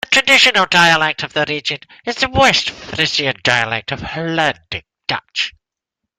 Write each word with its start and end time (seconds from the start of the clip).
The 0.01 0.07
traditional 0.15 0.65
dialect 0.65 1.21
of 1.21 1.33
the 1.33 1.45
region 1.47 1.77
is 2.07 2.15
the 2.15 2.27
West 2.27 2.71
Frisian 2.71 3.35
dialect 3.43 3.91
of 3.91 4.01
Hollandic 4.01 4.87
Dutch. 5.07 5.53